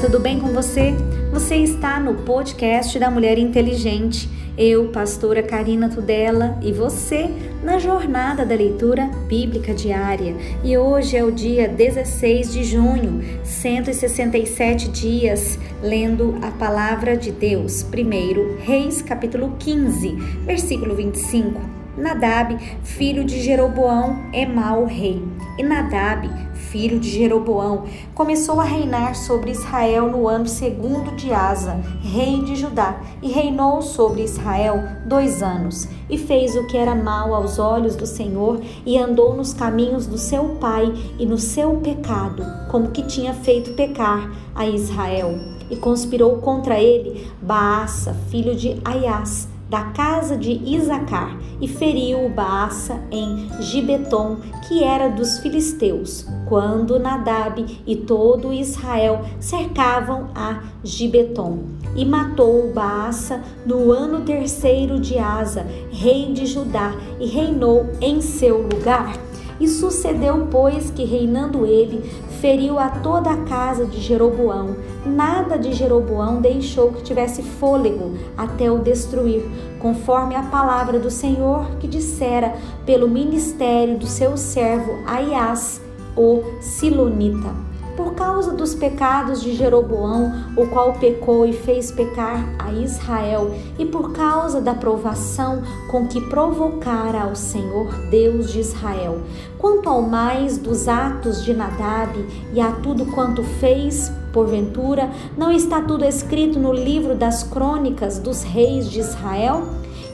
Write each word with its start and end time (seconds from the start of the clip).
tudo 0.00 0.18
bem 0.18 0.40
com 0.40 0.48
você? 0.48 0.94
Você 1.30 1.56
está 1.56 2.00
no 2.00 2.14
podcast 2.22 2.98
da 2.98 3.10
Mulher 3.10 3.36
Inteligente. 3.36 4.30
Eu, 4.56 4.88
pastora 4.88 5.42
Karina 5.42 5.90
Tudela, 5.90 6.58
e 6.62 6.72
você 6.72 7.28
na 7.62 7.78
jornada 7.78 8.46
da 8.46 8.54
leitura 8.54 9.10
bíblica 9.28 9.74
diária. 9.74 10.34
E 10.64 10.76
hoje 10.76 11.18
é 11.18 11.22
o 11.22 11.30
dia 11.30 11.68
16 11.68 12.50
de 12.50 12.64
junho, 12.64 13.22
167 13.44 14.88
dias 14.88 15.58
lendo 15.82 16.38
a 16.40 16.50
palavra 16.50 17.14
de 17.14 17.30
Deus. 17.30 17.82
Primeiro, 17.82 18.56
Reis, 18.62 19.02
capítulo 19.02 19.54
15, 19.58 20.16
versículo 20.46 20.94
25. 20.94 21.60
Nadab, 21.98 22.56
filho 22.82 23.22
de 23.22 23.38
Jeroboão, 23.42 24.30
é 24.32 24.46
mau 24.46 24.86
rei. 24.86 25.22
E 25.58 25.62
Nadab, 25.62 26.26
filho 26.70 27.00
de 27.00 27.10
Jeroboão, 27.10 27.84
começou 28.14 28.60
a 28.60 28.64
reinar 28.64 29.16
sobre 29.16 29.50
Israel 29.50 30.08
no 30.08 30.28
ano 30.28 30.46
segundo 30.46 31.16
de 31.16 31.32
Asa, 31.32 31.80
rei 32.00 32.42
de 32.42 32.54
Judá, 32.54 33.00
e 33.20 33.28
reinou 33.28 33.82
sobre 33.82 34.22
Israel 34.22 34.82
dois 35.04 35.42
anos. 35.42 35.88
E 36.08 36.16
fez 36.16 36.54
o 36.56 36.66
que 36.66 36.76
era 36.76 36.94
mal 36.94 37.34
aos 37.34 37.58
olhos 37.58 37.96
do 37.96 38.06
Senhor, 38.06 38.60
e 38.86 38.96
andou 38.96 39.34
nos 39.34 39.52
caminhos 39.52 40.06
do 40.06 40.16
seu 40.16 40.56
pai 40.60 40.92
e 41.18 41.26
no 41.26 41.38
seu 41.38 41.76
pecado, 41.76 42.44
como 42.70 42.90
que 42.90 43.02
tinha 43.02 43.34
feito 43.34 43.74
pecar 43.74 44.30
a 44.54 44.66
Israel. 44.66 45.38
E 45.68 45.76
conspirou 45.76 46.36
contra 46.38 46.80
ele 46.80 47.28
Baasa, 47.42 48.14
filho 48.28 48.54
de 48.54 48.80
Aias, 48.84 49.48
da 49.70 49.84
casa 49.84 50.36
de 50.36 50.50
Isacar 50.50 51.38
e 51.60 51.68
feriu 51.68 52.28
Baasa 52.28 53.00
em 53.10 53.48
Gibeton, 53.60 54.38
que 54.66 54.82
era 54.82 55.08
dos 55.08 55.38
filisteus, 55.38 56.26
quando 56.48 56.98
Nadab 56.98 57.64
e 57.86 57.96
todo 57.96 58.52
Israel 58.52 59.24
cercavam 59.38 60.28
a 60.34 60.60
Gibeton. 60.82 61.60
E 61.94 62.04
matou 62.04 62.72
Baasa 62.72 63.42
no 63.64 63.92
ano 63.92 64.22
terceiro 64.22 64.98
de 64.98 65.18
Asa, 65.18 65.64
rei 65.92 66.32
de 66.32 66.46
Judá, 66.46 66.92
e 67.20 67.26
reinou 67.26 67.86
em 68.00 68.20
seu 68.20 68.62
lugar. 68.62 69.16
E 69.60 69.68
sucedeu, 69.68 70.48
pois, 70.50 70.90
que 70.90 71.04
reinando 71.04 71.66
ele, 71.66 72.02
feriu 72.40 72.78
a 72.78 72.88
toda 72.88 73.30
a 73.30 73.44
casa 73.44 73.84
de 73.84 74.00
Jeroboão. 74.00 74.76
Nada 75.04 75.58
de 75.58 75.72
Jeroboão 75.72 76.40
deixou 76.40 76.92
que 76.92 77.02
tivesse 77.02 77.42
fôlego 77.42 78.16
até 78.36 78.70
o 78.70 78.78
destruir, 78.78 79.42
conforme 79.78 80.34
a 80.34 80.42
palavra 80.44 80.98
do 80.98 81.10
Senhor 81.10 81.76
que 81.78 81.86
dissera 81.86 82.54
pelo 82.86 83.08
ministério 83.08 83.98
do 83.98 84.06
seu 84.06 84.36
servo 84.36 84.92
Aias, 85.06 85.80
o 86.16 86.42
Silonita 86.60 87.69
por 88.00 88.14
causa 88.14 88.52
dos 88.52 88.74
pecados 88.74 89.42
de 89.42 89.54
Jeroboão, 89.54 90.32
o 90.56 90.66
qual 90.68 90.94
pecou 90.94 91.44
e 91.44 91.52
fez 91.52 91.90
pecar 91.90 92.48
a 92.58 92.72
Israel, 92.72 93.54
e 93.78 93.84
por 93.84 94.12
causa 94.12 94.58
da 94.58 94.74
provação 94.74 95.62
com 95.90 96.06
que 96.06 96.18
provocara 96.18 97.24
ao 97.24 97.36
Senhor 97.36 97.92
Deus 98.10 98.50
de 98.50 98.60
Israel. 98.60 99.20
Quanto 99.58 99.90
ao 99.90 100.00
mais 100.00 100.56
dos 100.56 100.88
atos 100.88 101.44
de 101.44 101.52
Nadab 101.52 102.26
e 102.54 102.60
a 102.60 102.72
tudo 102.72 103.04
quanto 103.04 103.42
fez, 103.42 104.10
porventura, 104.32 105.10
não 105.36 105.52
está 105.52 105.82
tudo 105.82 106.02
escrito 106.06 106.58
no 106.58 106.72
livro 106.72 107.14
das 107.14 107.42
crônicas 107.42 108.18
dos 108.18 108.42
reis 108.42 108.90
de 108.90 109.00
Israel? 109.00 109.62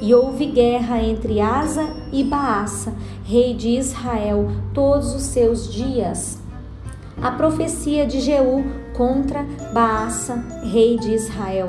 E 0.02 0.12
houve 0.12 0.46
guerra 0.46 1.00
entre 1.00 1.40
Asa 1.40 1.86
e 2.12 2.24
Baasa, 2.24 2.92
rei 3.24 3.54
de 3.54 3.68
Israel, 3.68 4.50
todos 4.74 5.14
os 5.14 5.22
seus 5.22 5.72
dias 5.72 6.44
a 7.20 7.30
profecia 7.30 8.06
de 8.06 8.20
Jeú 8.20 8.64
contra 8.92 9.44
Baasa, 9.72 10.36
rei 10.62 10.98
de 10.98 11.14
Israel. 11.14 11.68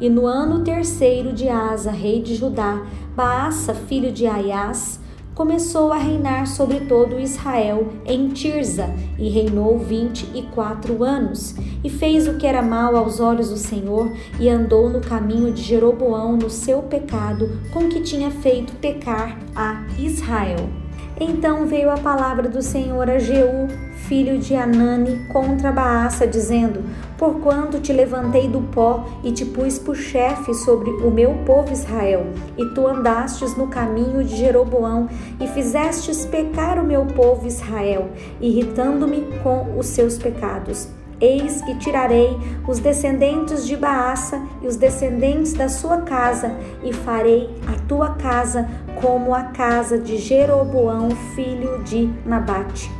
E 0.00 0.08
no 0.08 0.26
ano 0.26 0.64
terceiro 0.64 1.32
de 1.32 1.48
Asa, 1.48 1.90
rei 1.90 2.22
de 2.22 2.34
Judá, 2.34 2.82
Baasa, 3.14 3.74
filho 3.74 4.10
de 4.10 4.26
Aias, 4.26 4.98
começou 5.34 5.92
a 5.92 5.96
reinar 5.96 6.46
sobre 6.46 6.80
todo 6.80 7.18
Israel 7.18 7.92
em 8.04 8.28
Tirza 8.28 8.90
e 9.18 9.28
reinou 9.28 9.78
vinte 9.78 10.28
e 10.34 10.42
quatro 10.42 11.02
anos 11.02 11.54
e 11.82 11.88
fez 11.88 12.28
o 12.28 12.36
que 12.36 12.46
era 12.46 12.60
mal 12.60 12.94
aos 12.94 13.20
olhos 13.20 13.48
do 13.48 13.56
Senhor 13.56 14.12
e 14.38 14.48
andou 14.48 14.90
no 14.90 15.00
caminho 15.00 15.52
de 15.52 15.62
Jeroboão 15.62 16.36
no 16.36 16.50
seu 16.50 16.82
pecado 16.82 17.58
com 17.72 17.88
que 17.88 18.00
tinha 18.00 18.30
feito 18.30 18.74
pecar 18.74 19.38
a 19.56 19.82
Israel. 19.98 20.79
Então 21.22 21.66
veio 21.66 21.90
a 21.90 21.98
palavra 21.98 22.48
do 22.48 22.62
Senhor 22.62 23.10
a 23.10 23.18
Jeú, 23.18 23.68
filho 24.08 24.38
de 24.38 24.56
Anani, 24.56 25.26
contra 25.28 25.70
Baasa, 25.70 26.26
dizendo: 26.26 26.82
Porquanto 27.18 27.78
te 27.78 27.92
levantei 27.92 28.48
do 28.48 28.62
pó 28.62 29.04
e 29.22 29.30
te 29.30 29.44
pus 29.44 29.78
por 29.78 29.94
chefe 29.94 30.54
sobre 30.54 30.88
o 30.90 31.10
meu 31.10 31.34
povo 31.44 31.70
Israel, 31.74 32.26
e 32.56 32.64
tu 32.70 32.86
andastes 32.86 33.54
no 33.54 33.66
caminho 33.66 34.24
de 34.24 34.34
Jeroboão 34.34 35.10
e 35.38 35.46
fizestes 35.46 36.24
pecar 36.24 36.78
o 36.78 36.86
meu 36.86 37.04
povo 37.04 37.46
Israel, 37.46 38.08
irritando-me 38.40 39.26
com 39.42 39.78
os 39.78 39.88
seus 39.88 40.16
pecados. 40.16 40.88
Eis 41.20 41.60
que 41.60 41.74
tirarei 41.74 42.36
os 42.66 42.78
descendentes 42.78 43.66
de 43.66 43.76
Baasa 43.76 44.40
e 44.62 44.66
os 44.66 44.76
descendentes 44.76 45.52
da 45.52 45.68
sua 45.68 45.98
casa, 45.98 46.56
e 46.82 46.92
farei 46.92 47.50
a 47.68 47.78
tua 47.86 48.14
casa 48.14 48.66
como 49.02 49.34
a 49.34 49.44
casa 49.44 49.98
de 49.98 50.16
Jeroboão, 50.16 51.10
filho 51.34 51.82
de 51.82 52.10
Nabate. 52.24 52.90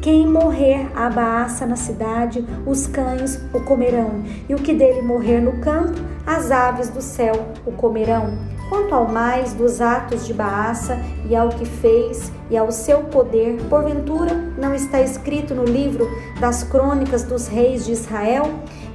Quem 0.00 0.26
morrer 0.26 0.86
a 0.94 1.08
Baasa 1.08 1.66
na 1.66 1.76
cidade, 1.76 2.44
os 2.64 2.86
cães 2.86 3.40
o 3.52 3.60
comerão, 3.60 4.22
e 4.48 4.54
o 4.54 4.58
que 4.58 4.74
dele 4.74 5.02
morrer 5.02 5.40
no 5.40 5.60
campo, 5.60 5.98
as 6.26 6.50
aves 6.50 6.90
do 6.90 7.00
céu 7.00 7.34
o 7.66 7.72
comerão. 7.72 8.53
Quanto 8.68 8.94
ao 8.94 9.06
mais 9.06 9.52
dos 9.52 9.80
atos 9.80 10.26
de 10.26 10.32
Baasa 10.32 10.98
e 11.28 11.36
ao 11.36 11.50
que 11.50 11.64
fez 11.66 12.32
e 12.50 12.56
ao 12.56 12.70
seu 12.72 13.02
poder, 13.04 13.60
porventura 13.68 14.34
não 14.56 14.74
está 14.74 15.00
escrito 15.00 15.54
no 15.54 15.64
livro 15.64 16.08
das 16.40 16.64
crônicas 16.64 17.22
dos 17.24 17.46
reis 17.46 17.84
de 17.84 17.92
Israel? 17.92 18.44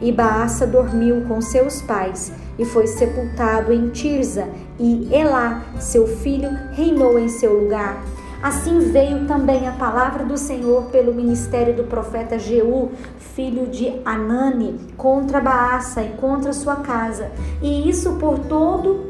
E 0.01 0.11
Baasa 0.11 0.65
dormiu 0.65 1.25
com 1.27 1.41
seus 1.41 1.81
pais 1.81 2.31
e 2.57 2.65
foi 2.65 2.87
sepultado 2.87 3.71
em 3.71 3.89
Tirza, 3.89 4.47
e 4.79 5.07
Elá, 5.13 5.63
seu 5.79 6.07
filho, 6.07 6.49
reinou 6.71 7.19
em 7.19 7.29
seu 7.29 7.61
lugar. 7.61 8.03
Assim 8.41 8.79
veio 8.79 9.27
também 9.27 9.67
a 9.67 9.73
palavra 9.73 10.23
do 10.23 10.37
Senhor 10.37 10.83
pelo 10.85 11.13
ministério 11.13 11.75
do 11.75 11.83
profeta 11.83 12.39
Jeú, 12.39 12.91
filho 13.17 13.67
de 13.67 13.99
Anani, 14.05 14.79
contra 14.95 15.41
Baasa 15.41 16.01
e 16.01 16.09
contra 16.11 16.53
sua 16.53 16.77
casa, 16.77 17.31
e 17.61 17.89
isso 17.89 18.13
por 18.13 18.39
todo 18.39 19.08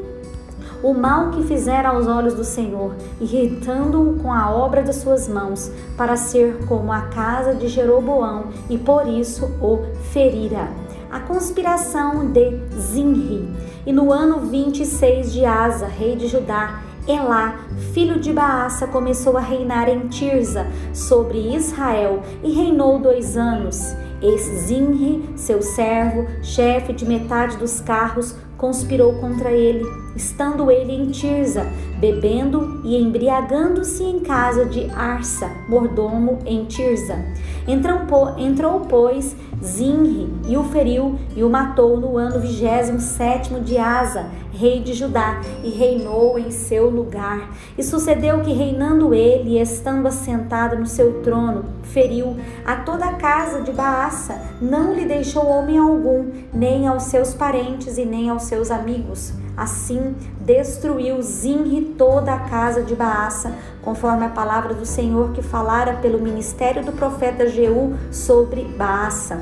o 0.82 0.94
mal 0.94 1.30
que 1.30 1.42
fizera 1.42 1.90
aos 1.90 2.06
olhos 2.06 2.34
do 2.34 2.44
Senhor, 2.44 2.94
irritando-o 3.20 4.14
com 4.20 4.32
a 4.32 4.50
obra 4.50 4.82
de 4.82 4.94
suas 4.94 5.28
mãos, 5.28 5.70
para 5.96 6.16
ser 6.16 6.66
como 6.66 6.92
a 6.92 7.02
casa 7.02 7.54
de 7.54 7.68
Jeroboão, 7.68 8.46
e 8.68 8.78
por 8.78 9.06
isso 9.06 9.46
o 9.60 9.84
ferira. 10.12 10.68
A 11.10 11.20
conspiração 11.20 12.30
de 12.30 12.60
Zinri. 12.78 13.48
E 13.84 13.92
no 13.92 14.12
ano 14.12 14.40
26 14.40 15.32
de 15.32 15.44
Asa, 15.44 15.86
rei 15.86 16.14
de 16.14 16.28
Judá, 16.28 16.82
Elá, 17.08 17.60
filho 17.92 18.20
de 18.20 18.32
Baasa, 18.32 18.86
começou 18.86 19.36
a 19.36 19.40
reinar 19.40 19.88
em 19.88 20.06
Tirza 20.08 20.66
sobre 20.92 21.56
Israel 21.56 22.22
e 22.42 22.52
reinou 22.52 22.98
dois 23.00 23.36
anos. 23.36 23.96
Esse 24.22 24.54
Zinri, 24.54 25.30
seu 25.34 25.62
servo, 25.62 26.26
chefe 26.42 26.92
de 26.92 27.06
metade 27.06 27.56
dos 27.56 27.80
carros, 27.80 28.36
conspirou 28.56 29.14
contra 29.14 29.50
ele, 29.50 29.82
estando 30.14 30.70
ele 30.70 30.92
em 30.92 31.06
Tirza, 31.10 31.66
bebendo 31.98 32.80
e 32.84 32.96
embriagando-se 32.96 34.02
em 34.02 34.20
casa 34.20 34.64
de 34.64 34.90
Arsa, 34.90 35.50
mordomo 35.68 36.38
em 36.44 36.64
Tirza. 36.64 37.24
Entrou, 37.66 37.98
entrou, 38.38 38.80
pois, 38.80 39.36
Zinri 39.62 40.26
e 40.48 40.56
o 40.56 40.64
feriu 40.64 41.18
e 41.36 41.44
o 41.44 41.50
matou 41.50 41.98
no 41.98 42.16
ano 42.16 42.40
vigésimo 42.40 42.98
sétimo 42.98 43.60
de 43.60 43.76
Asa, 43.76 44.30
rei 44.52 44.80
de 44.80 44.94
Judá, 44.94 45.40
e 45.62 45.68
reinou 45.68 46.38
em 46.38 46.50
seu 46.50 46.88
lugar. 46.88 47.50
E 47.76 47.82
sucedeu 47.82 48.40
que, 48.40 48.52
reinando 48.52 49.14
ele 49.14 49.60
estando 49.60 50.06
assentado 50.06 50.76
no 50.76 50.86
seu 50.86 51.22
trono, 51.22 51.66
feriu 51.82 52.36
a 52.64 52.76
toda 52.76 53.04
a 53.04 53.14
casa 53.14 53.60
de 53.60 53.70
Baasa, 53.70 54.40
não 54.60 54.94
lhe 54.94 55.04
deixou 55.04 55.46
homem 55.46 55.76
algum, 55.76 56.30
nem 56.52 56.86
aos 56.86 57.04
seus 57.04 57.34
parentes 57.34 57.98
e 57.98 58.04
nem 58.06 58.30
aos 58.30 58.44
seus 58.44 58.70
amigos. 58.70 59.39
Assim 59.60 60.16
destruiu 60.40 61.20
Zinri 61.20 61.94
toda 61.98 62.32
a 62.32 62.38
casa 62.48 62.82
de 62.82 62.96
Baasa, 62.96 63.52
conforme 63.82 64.24
a 64.24 64.30
palavra 64.30 64.72
do 64.72 64.86
Senhor 64.86 65.32
que 65.32 65.42
falara 65.42 65.96
pelo 65.96 66.18
ministério 66.18 66.82
do 66.82 66.92
profeta 66.92 67.46
Jeú 67.46 67.94
sobre 68.10 68.64
Baasa 68.64 69.38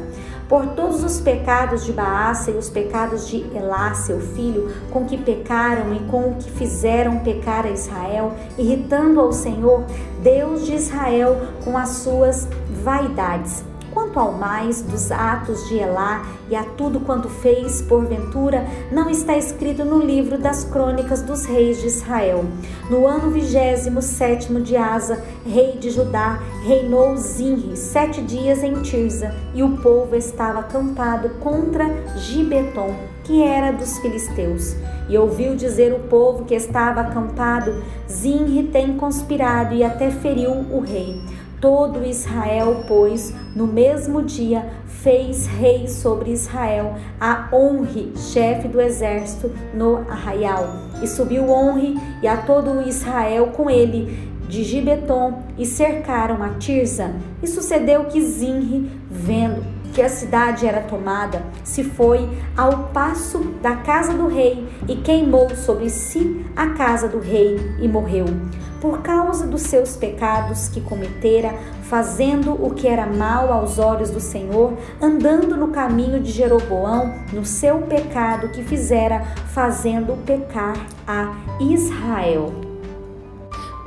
por 0.48 0.66
todos 0.68 1.04
os 1.04 1.20
pecados 1.20 1.84
de 1.84 1.92
Baasa 1.92 2.50
e 2.50 2.56
os 2.56 2.70
pecados 2.70 3.28
de 3.28 3.44
Elá, 3.54 3.92
seu 3.94 4.18
filho, 4.18 4.74
com 4.90 5.04
que 5.04 5.18
pecaram 5.18 5.94
e 5.94 6.00
com 6.10 6.30
o 6.30 6.34
que 6.36 6.50
fizeram 6.50 7.18
pecar 7.18 7.66
a 7.66 7.70
Israel, 7.70 8.32
irritando 8.56 9.20
ao 9.20 9.32
Senhor, 9.32 9.84
Deus 10.22 10.64
de 10.64 10.74
Israel, 10.74 11.36
com 11.62 11.76
as 11.76 11.90
suas 11.90 12.48
vaidades. 12.82 13.67
Quanto 13.92 14.18
ao 14.18 14.32
mais 14.32 14.82
dos 14.82 15.10
atos 15.10 15.68
de 15.68 15.78
Elá 15.78 16.24
e 16.50 16.56
a 16.56 16.62
tudo 16.62 17.00
quanto 17.00 17.28
fez, 17.28 17.82
porventura, 17.82 18.66
não 18.92 19.08
está 19.08 19.36
escrito 19.36 19.84
no 19.84 19.98
livro 19.98 20.38
das 20.38 20.64
crônicas 20.64 21.22
dos 21.22 21.44
reis 21.44 21.80
de 21.80 21.86
Israel. 21.86 22.44
No 22.90 23.06
ano 23.06 23.30
vigésimo 23.30 24.02
sétimo 24.02 24.60
de 24.60 24.76
Asa, 24.76 25.22
rei 25.44 25.78
de 25.78 25.90
Judá, 25.90 26.38
reinou 26.64 27.16
Zinri 27.16 27.76
sete 27.76 28.22
dias 28.22 28.62
em 28.62 28.82
Tirza, 28.82 29.34
e 29.54 29.62
o 29.62 29.76
povo 29.78 30.14
estava 30.14 30.60
acampado 30.60 31.30
contra 31.40 31.86
Gibeton, 32.16 32.94
que 33.24 33.42
era 33.42 33.72
dos 33.72 33.98
filisteus. 33.98 34.74
E 35.08 35.16
ouviu 35.16 35.56
dizer 35.56 35.92
o 35.92 36.00
povo 36.08 36.44
que 36.44 36.54
estava 36.54 37.00
acampado: 37.00 37.82
Zinri 38.10 38.64
tem 38.64 38.96
conspirado 38.96 39.74
e 39.74 39.82
até 39.82 40.10
feriu 40.10 40.52
o 40.52 40.80
rei. 40.80 41.20
Todo 41.60 42.04
Israel, 42.04 42.84
pois, 42.86 43.34
no 43.54 43.66
mesmo 43.66 44.22
dia 44.22 44.64
fez 44.86 45.46
rei 45.46 45.88
sobre 45.88 46.30
Israel 46.30 46.94
a 47.20 47.48
Honre, 47.52 48.12
chefe 48.16 48.68
do 48.68 48.80
exército, 48.80 49.50
no 49.74 49.98
arraial. 50.08 50.68
E 51.02 51.06
subiu 51.06 51.50
Honre 51.50 51.96
e 52.22 52.28
a 52.28 52.36
todo 52.36 52.82
Israel 52.88 53.48
com 53.48 53.68
ele 53.68 54.28
de 54.48 54.64
Gibeton 54.64 55.42
e 55.58 55.66
cercaram 55.66 56.42
a 56.42 56.50
Tirza. 56.50 57.14
E 57.42 57.46
sucedeu 57.46 58.04
que 58.04 58.20
Zinri, 58.20 58.90
vendo 59.10 59.62
que 59.92 60.02
a 60.02 60.08
cidade 60.08 60.66
era 60.66 60.80
tomada, 60.82 61.42
se 61.64 61.82
foi 61.82 62.28
ao 62.56 62.88
passo 62.88 63.38
da 63.60 63.76
casa 63.76 64.12
do 64.14 64.28
rei 64.28 64.66
e 64.86 64.96
queimou 64.96 65.50
sobre 65.56 65.90
si 65.90 66.44
a 66.54 66.68
casa 66.70 67.08
do 67.08 67.18
rei 67.18 67.58
e 67.80 67.88
morreu. 67.88 68.26
Por 68.80 69.02
causa 69.02 69.46
dos 69.46 69.62
seus 69.62 69.96
pecados 69.96 70.68
que 70.68 70.80
cometera, 70.80 71.52
fazendo 71.82 72.52
o 72.52 72.70
que 72.70 72.86
era 72.86 73.06
mal 73.06 73.52
aos 73.52 73.78
olhos 73.78 74.10
do 74.10 74.20
Senhor, 74.20 74.74
andando 75.00 75.56
no 75.56 75.68
caminho 75.68 76.20
de 76.20 76.30
Jeroboão, 76.30 77.12
no 77.32 77.44
seu 77.44 77.78
pecado 77.82 78.50
que 78.50 78.62
fizera, 78.62 79.24
fazendo 79.52 80.16
pecar 80.24 80.76
a 81.06 81.34
Israel. 81.60 82.52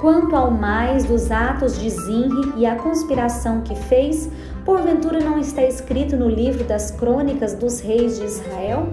Quanto 0.02 0.36
ao 0.36 0.50
mais 0.50 1.06
dos 1.06 1.30
atos 1.30 1.80
de 1.80 1.88
Zinri 1.88 2.54
e 2.58 2.66
a 2.66 2.76
conspiração 2.76 3.62
que 3.62 3.76
fez, 3.76 4.28
porventura 4.66 5.20
não 5.20 5.38
está 5.38 5.64
escrito 5.64 6.18
no 6.18 6.28
livro 6.28 6.64
das 6.64 6.90
crônicas 6.90 7.54
dos 7.54 7.80
reis 7.80 8.18
de 8.18 8.26
Israel? 8.26 8.88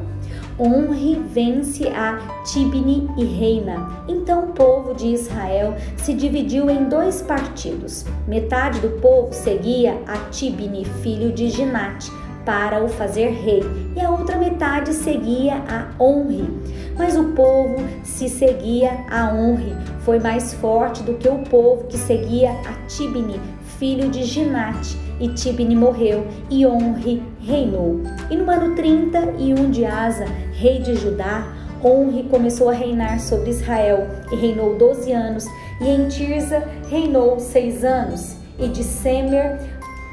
Honre 0.59 1.15
vence 1.15 1.87
a 1.89 2.19
Tibni 2.45 3.09
e 3.17 3.25
reina. 3.25 4.05
Então 4.09 4.45
o 4.45 4.53
povo 4.53 4.93
de 4.95 5.07
Israel 5.07 5.77
se 5.97 6.13
dividiu 6.13 6.69
em 6.69 6.89
dois 6.89 7.23
partidos. 7.23 8.05
Metade 8.27 8.81
do 8.81 9.01
povo 9.01 9.33
seguia 9.33 10.03
a 10.07 10.17
Tibni, 10.31 10.85
filho 11.03 11.33
de 11.33 11.49
Ginate, 11.49 12.11
para 12.45 12.83
o 12.83 12.89
fazer 12.89 13.29
rei, 13.29 13.63
e 13.95 14.01
a 14.01 14.11
outra 14.11 14.37
metade 14.39 14.95
seguia 14.95 15.63
a 15.69 16.03
Honre. 16.03 16.49
Mas 16.97 17.15
o 17.17 17.25
povo 17.33 17.77
se 18.03 18.29
seguia 18.29 19.05
a 19.11 19.33
Honre 19.33 19.77
foi 20.09 20.19
mais 20.19 20.55
forte 20.55 21.03
do 21.03 21.13
que 21.15 21.29
o 21.29 21.41
povo 21.41 21.85
que 21.85 21.99
seguia 21.99 22.51
a 22.51 22.87
Tibni, 22.87 23.39
filho 23.79 24.09
de 24.09 24.25
Ginate, 24.25 24.97
e 25.21 25.29
Tibni 25.29 25.77
morreu, 25.77 26.27
e 26.49 26.65
Onri 26.65 27.23
reinou. 27.41 28.03
E 28.31 28.37
no 28.37 28.51
ano 28.51 28.75
31 28.75 29.71
de 29.71 29.85
Asa, 29.85 30.25
rei 30.53 30.81
de 30.81 30.95
Judá, 30.95 31.47
Onri 31.83 32.25
começou 32.25 32.69
a 32.69 32.73
reinar 32.73 33.21
sobre 33.21 33.51
Israel 33.51 34.09
e 34.33 34.37
reinou 34.37 34.77
12 34.77 35.13
anos, 35.13 35.47
e 35.81 35.89
em 35.89 36.09
Tirza 36.09 36.63
reinou 36.89 37.39
seis 37.39 37.85
anos. 37.85 38.37
E 38.59 38.67
de 38.67 38.83
Semer 38.83 39.61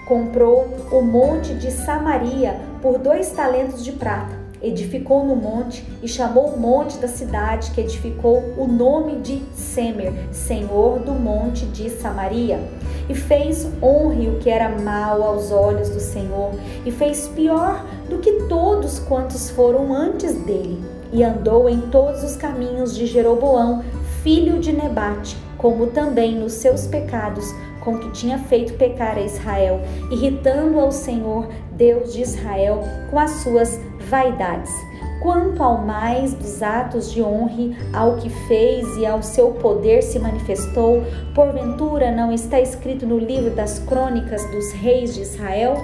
comprou 0.08 0.68
o 0.92 1.02
monte 1.02 1.56
de 1.56 1.72
Samaria 1.72 2.60
por 2.82 3.00
dois 3.00 3.32
talentos 3.32 3.84
de 3.84 3.92
prata 3.92 4.46
edificou 4.62 5.26
no 5.26 5.36
monte 5.36 5.86
e 6.02 6.08
chamou 6.08 6.48
o 6.48 6.60
monte 6.60 6.98
da 6.98 7.08
cidade 7.08 7.72
que 7.72 7.82
edificou 7.82 8.56
o 8.58 8.68
nome 8.68 9.18
de 9.22 9.42
Semer, 9.54 10.12
senhor 10.32 11.00
do 11.00 11.14
monte 11.14 11.66
de 11.68 11.90
Samaria. 11.90 12.60
E 13.10 13.14
fez 13.14 13.68
honre 13.82 14.30
o 14.30 14.40
que 14.40 14.50
era 14.50 14.70
mal 14.70 15.22
aos 15.24 15.52
olhos 15.52 15.90
do 15.90 16.00
Senhor, 16.00 16.52
e 16.86 16.92
fez 16.92 17.28
pior 17.28 17.86
do 18.10 18.18
que 18.18 18.44
todos 18.50 19.00
quantos 19.00 19.50
foram 19.50 19.94
antes 19.94 20.34
dele. 20.34 20.84
E 21.12 21.24
andou 21.24 21.70
em 21.70 21.82
todos 21.82 22.24
os 22.24 22.36
caminhos 22.36 22.96
de 22.96 23.06
Jeroboão, 23.06 23.84
filho 24.24 24.60
de 24.60 24.74
Nebate, 24.74 25.38
como 25.58 25.88
também 25.88 26.36
nos 26.36 26.54
seus 26.54 26.88
pecados, 26.88 27.46
com 27.82 28.00
que 28.00 28.12
tinha 28.12 28.40
feito 28.40 28.74
pecar 28.74 29.16
a 29.16 29.22
Israel, 29.22 29.80
irritando 30.12 30.80
ao 30.80 30.92
Senhor, 30.92 31.48
Deus 31.72 32.14
de 32.14 32.22
Israel, 32.24 32.82
com 33.12 33.20
as 33.20 33.32
suas 33.44 33.80
vaidades. 34.10 34.72
Quanto 35.26 35.64
ao 35.64 35.80
mais 35.80 36.36
dos 36.36 36.62
atos 36.62 37.12
de 37.12 37.20
honra, 37.20 37.76
ao 37.92 38.18
que 38.18 38.30
fez 38.30 38.96
e 38.96 39.08
ao 39.08 39.24
seu 39.24 39.54
poder 39.54 40.04
se 40.04 40.20
manifestou, 40.20 41.04
porventura 41.34 42.12
não 42.12 42.32
está 42.32 42.62
escrito 42.62 43.08
no 43.08 43.18
livro 43.18 43.50
das 43.50 43.80
crônicas 43.80 44.46
dos 44.52 44.72
reis 44.74 45.16
de 45.16 45.22
Israel? 45.22 45.78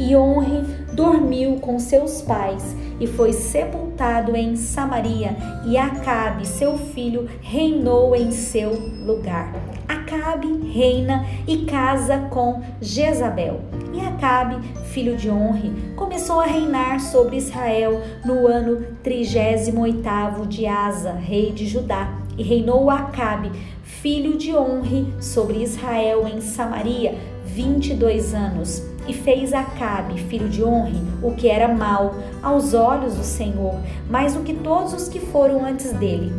E 0.00 0.16
honre 0.16 0.62
dormiu 0.94 1.60
com 1.60 1.78
seus 1.78 2.22
pais 2.22 2.74
e 2.98 3.06
foi 3.06 3.32
sepultado 3.32 4.34
em 4.34 4.56
Samaria, 4.56 5.30
e 5.64 5.78
Acabe, 5.78 6.44
seu 6.44 6.76
filho, 6.76 7.28
reinou 7.40 8.16
em 8.16 8.32
seu 8.32 8.72
lugar. 9.06 9.77
Acabe 9.88 10.68
reina 10.70 11.24
e 11.46 11.64
casa 11.64 12.18
com 12.30 12.62
Jezabel. 12.78 13.60
E 13.94 14.00
Acabe, 14.00 14.62
filho 14.90 15.16
de 15.16 15.30
Honre, 15.30 15.72
começou 15.96 16.40
a 16.40 16.44
reinar 16.46 17.00
sobre 17.00 17.36
Israel 17.36 18.02
no 18.22 18.46
ano 18.46 18.84
38 19.02 20.46
de 20.46 20.66
Asa, 20.66 21.12
rei 21.12 21.52
de 21.52 21.66
Judá, 21.66 22.18
e 22.36 22.42
reinou 22.42 22.90
Acabe, 22.90 23.50
filho 23.82 24.36
de 24.36 24.54
Honre, 24.54 25.12
sobre 25.20 25.62
Israel 25.62 26.28
em 26.28 26.40
Samaria, 26.42 27.14
22 27.46 28.34
anos. 28.34 28.82
E 29.08 29.14
fez 29.14 29.54
Acabe, 29.54 30.20
filho 30.20 30.50
de 30.50 30.62
Honre, 30.62 31.00
o 31.22 31.32
que 31.32 31.48
era 31.48 31.66
mal 31.66 32.14
aos 32.42 32.74
olhos 32.74 33.14
do 33.16 33.24
Senhor, 33.24 33.80
mais 34.10 34.34
do 34.34 34.42
que 34.42 34.52
todos 34.52 34.92
os 34.92 35.08
que 35.08 35.18
foram 35.18 35.64
antes 35.64 35.92
dele. 35.94 36.30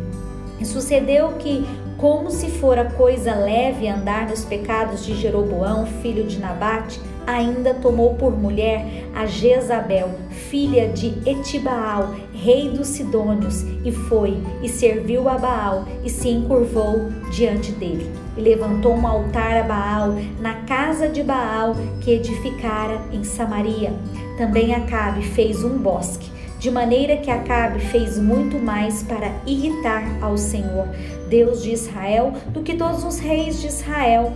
E 0.60 0.64
sucedeu 0.64 1.32
que 1.38 1.64
como 2.00 2.30
se 2.30 2.48
fora 2.48 2.86
coisa 2.86 3.34
leve 3.34 3.86
andar 3.86 4.26
nos 4.26 4.42
pecados 4.42 5.04
de 5.04 5.14
Jeroboão, 5.14 5.84
filho 6.00 6.24
de 6.24 6.38
Nabate, 6.38 6.98
ainda 7.26 7.74
tomou 7.74 8.14
por 8.14 8.34
mulher 8.34 9.04
a 9.14 9.26
Jezabel, 9.26 10.10
filha 10.30 10.88
de 10.88 11.08
Etibaal, 11.28 12.14
rei 12.32 12.70
dos 12.70 12.88
Sidônios, 12.88 13.64
e 13.84 13.92
foi 13.92 14.38
e 14.62 14.68
serviu 14.68 15.28
a 15.28 15.36
Baal 15.36 15.84
e 16.02 16.08
se 16.08 16.30
encurvou 16.30 17.10
diante 17.30 17.70
dele. 17.72 18.10
E 18.34 18.40
levantou 18.40 18.94
um 18.94 19.06
altar 19.06 19.58
a 19.58 19.62
Baal 19.62 20.14
na 20.40 20.54
casa 20.62 21.06
de 21.06 21.22
Baal 21.22 21.76
que 22.00 22.12
edificara 22.12 22.98
em 23.12 23.22
Samaria. 23.24 23.92
Também 24.38 24.74
Acabe 24.74 25.22
fez 25.22 25.62
um 25.62 25.76
bosque 25.76 26.39
de 26.60 26.70
maneira 26.70 27.16
que 27.16 27.30
Acabe 27.30 27.80
fez 27.80 28.18
muito 28.18 28.58
mais 28.58 29.02
para 29.02 29.32
irritar 29.46 30.04
ao 30.22 30.36
Senhor, 30.36 30.86
Deus 31.30 31.62
de 31.62 31.72
Israel, 31.72 32.34
do 32.48 32.62
que 32.62 32.76
todos 32.76 33.02
os 33.02 33.18
reis 33.18 33.62
de 33.62 33.68
Israel 33.68 34.34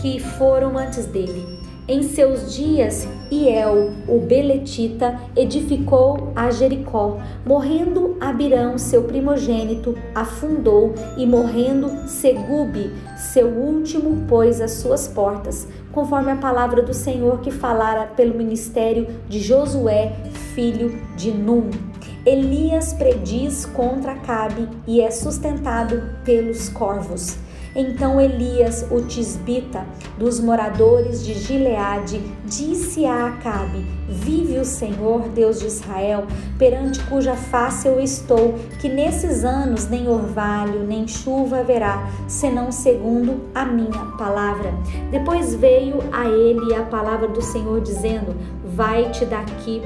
que 0.00 0.18
foram 0.18 0.76
antes 0.76 1.06
dele. 1.06 1.51
Em 1.88 2.04
seus 2.04 2.54
dias, 2.54 3.08
Iel, 3.28 3.90
o 4.06 4.20
Beletita, 4.20 5.18
edificou 5.34 6.32
a 6.36 6.48
Jericó. 6.48 7.18
Morrendo 7.44 8.16
Abirão, 8.20 8.78
seu 8.78 9.02
primogênito, 9.02 9.98
afundou, 10.14 10.94
e 11.16 11.26
morrendo 11.26 12.08
Segube, 12.08 12.92
seu 13.16 13.48
último, 13.48 14.24
pôs 14.28 14.60
as 14.60 14.74
suas 14.74 15.08
portas, 15.08 15.66
conforme 15.90 16.30
a 16.30 16.36
palavra 16.36 16.82
do 16.82 16.94
Senhor 16.94 17.40
que 17.40 17.50
falara 17.50 18.06
pelo 18.06 18.38
ministério 18.38 19.08
de 19.28 19.40
Josué, 19.40 20.12
filho 20.54 20.96
de 21.16 21.32
Num. 21.32 21.68
Elias 22.24 22.92
prediz 22.92 23.66
contra 23.66 24.12
Acabe 24.12 24.68
e 24.86 25.00
é 25.00 25.10
sustentado 25.10 26.00
pelos 26.24 26.68
corvos. 26.68 27.36
Então 27.74 28.20
Elias, 28.20 28.86
o 28.90 29.00
tisbita, 29.00 29.86
dos 30.18 30.38
moradores 30.38 31.24
de 31.24 31.32
Gileade, 31.34 32.20
disse 32.44 33.06
a 33.06 33.26
Acabe: 33.26 33.86
Vive 34.08 34.58
o 34.58 34.64
Senhor, 34.64 35.28
Deus 35.30 35.60
de 35.60 35.66
Israel, 35.66 36.26
perante 36.58 37.02
cuja 37.04 37.34
face 37.34 37.88
eu 37.88 37.98
estou, 37.98 38.54
que 38.80 38.88
nesses 38.88 39.42
anos 39.42 39.88
nem 39.88 40.06
orvalho, 40.06 40.84
nem 40.84 41.08
chuva 41.08 41.60
haverá, 41.60 42.10
senão 42.28 42.70
segundo 42.70 43.40
a 43.54 43.64
minha 43.64 44.04
palavra. 44.18 44.74
Depois 45.10 45.54
veio 45.54 45.98
a 46.12 46.26
ele 46.26 46.74
a 46.74 46.82
palavra 46.82 47.28
do 47.28 47.40
Senhor, 47.40 47.80
dizendo: 47.80 48.36
Vai-te 48.64 49.24
daqui 49.24 49.80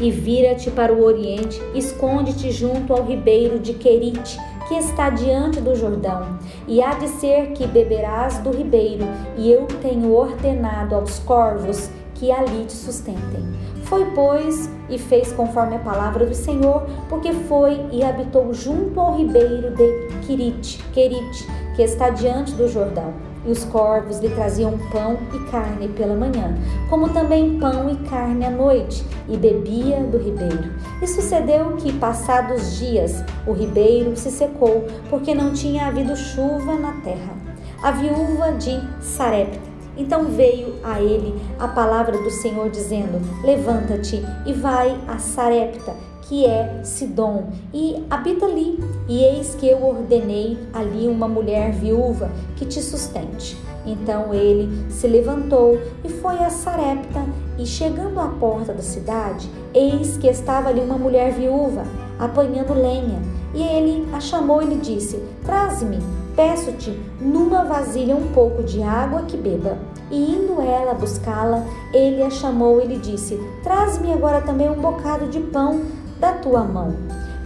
e 0.00 0.10
vira-te 0.10 0.70
para 0.70 0.92
o 0.92 1.02
oriente, 1.02 1.60
esconde-te 1.74 2.50
junto 2.50 2.92
ao 2.92 3.04
ribeiro 3.04 3.58
de 3.58 3.74
Querite, 3.74 4.38
que 4.68 4.74
está 4.74 5.10
diante 5.10 5.60
do 5.60 5.74
Jordão. 5.74 6.38
E 6.66 6.82
há 6.82 6.94
de 6.94 7.08
ser 7.08 7.52
que 7.52 7.66
beberás 7.66 8.38
do 8.38 8.50
ribeiro, 8.50 9.04
e 9.36 9.50
eu 9.50 9.66
tenho 9.82 10.12
ordenado 10.12 10.94
aos 10.94 11.18
corvos 11.20 11.90
que 12.14 12.30
ali 12.30 12.64
te 12.64 12.72
sustentem. 12.72 13.44
Foi, 13.84 14.06
pois, 14.14 14.70
e 14.88 14.98
fez 14.98 15.32
conforme 15.32 15.76
a 15.76 15.80
palavra 15.80 16.24
do 16.24 16.34
Senhor, 16.34 16.86
porque 17.08 17.32
foi 17.32 17.80
e 17.92 18.02
habitou 18.02 18.52
junto 18.54 18.98
ao 18.98 19.16
ribeiro 19.16 19.74
de 19.74 20.08
Quirite, 20.26 20.82
Querite, 20.92 21.46
que 21.76 21.82
está 21.82 22.08
diante 22.10 22.52
do 22.52 22.66
Jordão. 22.66 23.12
E 23.44 23.50
os 23.50 23.64
corvos 23.64 24.20
lhe 24.20 24.30
traziam 24.30 24.78
pão 24.90 25.18
e 25.34 25.50
carne 25.50 25.88
pela 25.88 26.14
manhã, 26.14 26.54
como 26.88 27.10
também 27.10 27.58
pão 27.58 27.90
e 27.90 27.96
carne 28.08 28.46
à 28.46 28.50
noite, 28.50 29.04
e 29.28 29.36
bebia 29.36 30.00
do 30.04 30.18
ribeiro. 30.18 30.72
E 31.02 31.06
sucedeu 31.06 31.72
que, 31.76 31.92
passados 31.92 32.78
dias, 32.78 33.22
o 33.46 33.52
ribeiro 33.52 34.16
se 34.16 34.30
secou, 34.30 34.86
porque 35.10 35.34
não 35.34 35.52
tinha 35.52 35.86
havido 35.86 36.16
chuva 36.16 36.74
na 36.74 36.92
terra. 37.02 37.34
A 37.82 37.90
viúva 37.90 38.52
de 38.52 38.80
Sarepta 39.02 39.74
então 39.96 40.24
veio 40.24 40.74
a 40.82 41.00
ele 41.00 41.40
a 41.58 41.68
palavra 41.68 42.18
do 42.18 42.30
Senhor 42.30 42.68
dizendo: 42.68 43.20
Levanta-te 43.44 44.24
e 44.44 44.52
vai 44.52 44.98
a 45.06 45.18
Sarepta, 45.18 45.94
que 46.28 46.46
é 46.46 46.80
Sidom, 46.82 47.48
e 47.72 48.04
habita 48.10 48.46
ali. 48.46 48.78
E 49.08 49.22
eis 49.22 49.54
que 49.54 49.68
eu 49.68 49.84
ordenei 49.84 50.58
ali 50.72 51.08
uma 51.08 51.28
mulher 51.28 51.72
viúva 51.72 52.30
que 52.56 52.64
te 52.64 52.80
sustente. 52.82 53.56
Então 53.86 54.32
ele 54.32 54.90
se 54.90 55.06
levantou 55.06 55.78
e 56.02 56.08
foi 56.08 56.38
a 56.38 56.50
Sarepta, 56.50 57.22
e 57.58 57.66
chegando 57.66 58.18
à 58.18 58.28
porta 58.28 58.72
da 58.72 58.82
cidade, 58.82 59.48
eis 59.72 60.16
que 60.16 60.26
estava 60.26 60.70
ali 60.70 60.80
uma 60.80 60.98
mulher 60.98 61.32
viúva, 61.32 61.84
apanhando 62.18 62.74
lenha. 62.74 63.20
E 63.54 63.62
ele 63.62 64.08
a 64.12 64.20
chamou 64.20 64.62
e 64.62 64.66
lhe 64.66 64.76
disse: 64.76 65.22
Traze-me 65.44 65.98
Peço-te 66.36 66.90
numa 67.20 67.62
vasilha 67.62 68.16
um 68.16 68.32
pouco 68.32 68.64
de 68.64 68.82
água 68.82 69.22
que 69.22 69.36
beba. 69.36 69.78
E 70.10 70.34
indo 70.34 70.60
ela 70.60 70.92
buscá-la, 70.92 71.64
ele 71.92 72.22
a 72.22 72.30
chamou 72.30 72.82
e 72.82 72.86
lhe 72.86 72.98
disse: 72.98 73.40
Traz-me 73.62 74.12
agora 74.12 74.40
também 74.40 74.68
um 74.68 74.80
bocado 74.80 75.28
de 75.28 75.38
pão 75.38 75.82
da 76.18 76.32
tua 76.32 76.64
mão. 76.64 76.94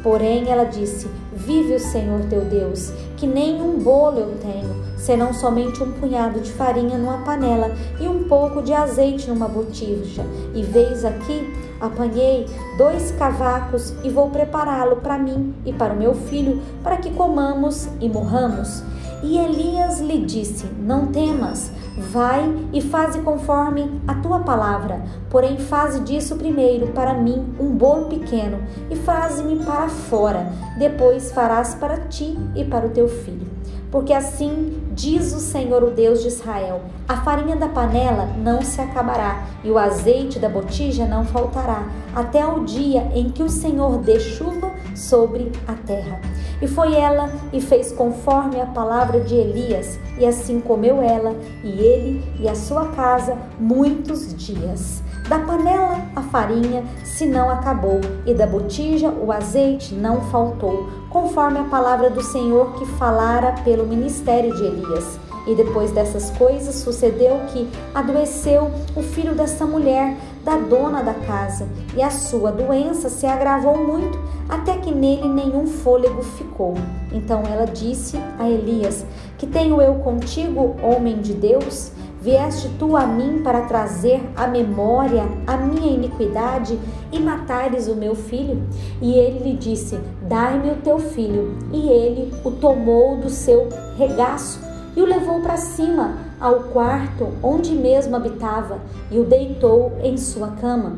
Porém 0.03 0.51
ela 0.51 0.65
disse: 0.65 1.09
Vive 1.33 1.75
o 1.75 1.81
Senhor 1.81 2.21
teu 2.31 2.43
Deus, 2.43 2.93
que 3.17 3.27
nem 3.27 3.61
um 3.61 3.79
bolo 3.79 4.19
eu 4.19 4.39
tenho, 4.41 4.75
senão 4.97 5.33
somente 5.33 5.83
um 5.83 5.93
punhado 5.93 6.41
de 6.41 6.53
farinha 6.53 6.97
numa 6.97 7.19
panela 7.19 7.75
e 8.01 8.07
um 8.07 8.25
pouco 8.25 8.63
de 8.63 8.73
azeite 8.73 9.29
numa 9.29 9.49
botija. 9.49 10.25
E 10.55 10.63
veis 10.63 11.05
aqui 11.05 11.69
Apanhei 11.81 12.47
dois 12.77 13.13
cavacos 13.13 13.95
e 14.03 14.11
vou 14.11 14.31
prepará-lo 14.31 14.97
para 14.97 15.17
mim 15.17 15.55
e 15.65 15.73
para 15.73 15.93
o 15.93 15.97
meu 15.97 16.13
filho, 16.13 16.61
para 16.83 16.97
que 16.97 17.11
comamos 17.11 17.89
e 18.01 18.09
morramos. 18.09 18.83
E 19.23 19.37
Elias 19.37 20.01
lhe 20.01 20.25
disse: 20.25 20.67
Não 20.79 21.07
temas, 21.07 21.73
vai 21.97 22.43
e 22.73 22.81
faze 22.81 23.21
conforme 23.21 24.01
a 24.07 24.15
tua 24.15 24.41
palavra. 24.41 25.03
Porém, 25.29 25.59
faze 25.59 26.01
disso 26.01 26.37
primeiro 26.37 26.89
para 26.89 27.15
mim 27.15 27.55
um 27.59 27.71
bolo 27.71 28.07
pequeno 28.07 28.59
e 28.91 28.97
faze-me 28.97 29.57
para 29.65 29.89
fora. 29.89 30.53
Depois 30.79 31.33
farás 31.33 31.75
para 31.75 31.97
ti 32.07 32.39
e 32.55 32.65
para 32.65 32.87
o 32.87 32.91
teu 32.91 33.09
filho. 33.09 33.49
Porque 33.91 34.13
assim 34.13 34.83
diz 34.93 35.35
o 35.35 35.41
Senhor, 35.41 35.83
o 35.83 35.91
Deus 35.91 36.23
de 36.23 36.29
Israel: 36.29 36.83
a 37.09 37.17
farinha 37.23 37.57
da 37.57 37.69
panela 37.69 38.29
não 38.37 38.63
se 38.63 38.81
acabará 38.81 39.47
e 39.65 39.71
o 39.71 39.79
azeite 39.79 40.39
da 40.39 40.49
botija 40.49 41.07
não 41.07 41.25
faltará, 41.25 41.89
até 42.15 42.47
o 42.47 42.65
dia 42.65 43.11
em 43.15 43.31
que 43.31 43.43
o 43.43 43.49
Senhor 43.49 43.99
dê 43.99 44.21
chuva 44.21 44.68
sobre 44.99 45.52
a 45.67 45.73
terra. 45.75 46.21
E 46.61 46.67
foi 46.67 46.95
ela 46.95 47.31
e 47.52 47.61
fez 47.61 47.93
conforme 47.93 48.61
a 48.61 48.67
palavra 48.67 49.21
de 49.21 49.35
Elias, 49.35 49.99
e 50.19 50.26
assim 50.26 50.61
comeu 50.61 51.00
ela 51.00 51.35
e 51.62 51.69
ele 51.81 52.25
e 52.40 52.49
a 52.49 52.55
sua 52.55 52.88
casa 52.88 53.37
muitos 53.59 54.35
dias. 54.35 55.02
Da 55.28 55.38
panela 55.38 56.00
a 56.17 56.23
farinha 56.23 56.85
se 57.05 57.26
não 57.26 57.50
acabou, 57.50 58.00
e 58.26 58.35
da 58.35 58.47
botija 58.47 59.11
o 59.11 59.31
azeite 59.31 59.95
não 59.95 60.23
faltou, 60.23 60.88
conforme 61.11 61.61
a 61.61 61.64
palavra 61.64 62.11
do 62.11 62.23
Senhor 62.23 62.75
que 62.75 62.87
falara 62.87 63.52
pelo 63.62 63.87
ministério 63.87 64.55
de 64.57 64.64
Elias. 64.64 65.19
E 65.47 65.55
depois 65.55 65.93
dessas 65.93 66.31
coisas 66.33 66.75
sucedeu 66.75 67.40
que 67.49 67.67
adoeceu 67.95 68.71
o 68.95 69.02
filho 69.02 69.35
dessa 69.35 69.64
mulher, 69.64 70.14
da 70.49 70.57
dona 70.57 71.02
da 71.02 71.12
casa, 71.12 71.69
e 71.95 72.02
a 72.02 72.09
sua 72.09 72.50
doença 72.50 73.11
se 73.11 73.26
agravou 73.26 73.87
muito, 73.87 74.19
até 74.49 74.78
que 74.78 74.90
nele 74.90 75.28
nenhum 75.28 75.67
fôlego 75.67 76.23
ficou. 76.23 76.73
Então 77.12 77.43
ela 77.43 77.67
disse 77.67 78.17
a 78.38 78.49
Elias: 78.49 79.05
Que 79.37 79.47
tenho 79.47 79.83
eu 79.83 79.97
contigo, 79.97 80.75
homem 80.83 81.21
de 81.21 81.35
Deus? 81.35 81.93
Vieste 82.21 82.69
tu 82.78 82.97
a 82.97 83.07
mim 83.07 83.43
para 83.45 83.62
trazer 83.62 84.21
à 84.35 84.47
memória 84.47 85.28
a 85.47 85.57
minha 85.59 85.93
iniquidade 85.93 86.78
e 87.12 87.21
matares 87.21 87.87
o 87.87 87.95
meu 87.95 88.14
filho? 88.14 88.67
E 89.02 89.12
ele 89.12 89.50
lhe 89.50 89.55
disse: 89.55 90.00
Dai-me 90.23 90.71
o 90.71 90.76
teu 90.76 90.99
filho. 90.99 91.59
E 91.71 91.90
ele 91.90 92.33
o 92.43 92.50
tomou 92.50 93.19
do 93.19 93.28
seu 93.28 93.69
regaço 93.99 94.61
e 94.97 95.02
o 95.02 95.07
levou 95.07 95.40
para 95.40 95.59
cima, 95.59 96.27
ao 96.40 96.61
quarto 96.64 97.28
onde 97.42 97.73
mesmo 97.73 98.16
habitava, 98.16 98.78
e 99.11 99.18
o 99.18 99.25
deitou 99.25 99.92
em 100.02 100.16
sua 100.16 100.49
cama. 100.52 100.97